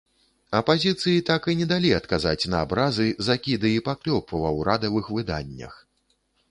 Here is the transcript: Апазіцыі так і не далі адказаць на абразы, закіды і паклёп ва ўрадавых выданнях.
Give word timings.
Апазіцыі 0.59 1.19
так 1.27 1.41
і 1.53 1.55
не 1.59 1.67
далі 1.73 1.91
адказаць 1.99 2.49
на 2.55 2.63
абразы, 2.67 3.07
закіды 3.29 3.69
і 3.75 3.85
паклёп 3.91 4.35
ва 4.47 4.59
ўрадавых 4.59 5.05
выданнях. 5.21 5.73